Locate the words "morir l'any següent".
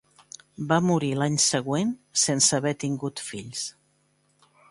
0.91-1.91